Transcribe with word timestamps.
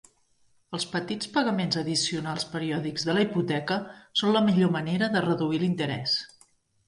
Els 0.77 0.85
petits 0.93 1.27
pagaments 1.33 1.77
addicionals 1.81 2.45
periòdics 2.53 3.05
de 3.09 3.15
la 3.17 3.25
hipoteca 3.25 3.77
són 4.21 4.33
la 4.37 4.43
millor 4.49 4.75
manera 4.79 5.11
de 5.17 5.23
reduir 5.27 5.63
l'interès. 5.65 6.17